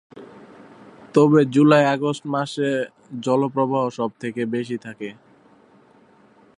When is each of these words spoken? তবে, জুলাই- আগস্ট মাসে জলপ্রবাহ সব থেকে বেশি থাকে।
তবে, 1.13 1.45
জুলাই- 1.45 1.89
আগস্ট 1.89 2.23
মাসে 2.27 2.69
জলপ্রবাহ 3.21 3.89
সব 3.89 4.09
থেকে 4.19 4.41
বেশি 4.45 4.77
থাকে। 4.77 5.09